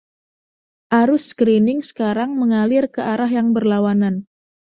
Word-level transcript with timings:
Arus 0.99 1.23
screening 1.33 1.79
sekarang 1.89 2.29
mengalir 2.39 2.85
ke 2.95 3.01
arah 3.13 3.29
yang 3.37 3.47
berlawanan. 3.55 4.15